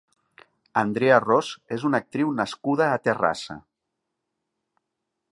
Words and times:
Andrea 0.81 1.17
Ros 1.25 1.49
és 1.75 1.85
una 1.89 1.99
actriu 2.03 2.31
nascuda 2.39 2.87
a 2.93 3.01
Terrassa. 3.09 3.61